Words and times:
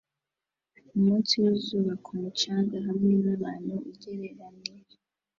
Umunsi 0.97 1.33
wizuba 1.43 1.93
ku 2.03 2.11
mucanga 2.19 2.75
hamwe 2.87 3.11
nabantu 3.23 3.75
ugereranije 3.91 4.97